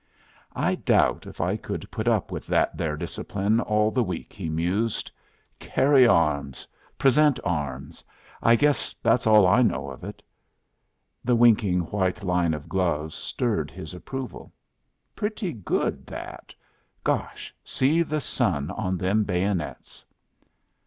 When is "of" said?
9.91-10.03, 12.55-12.67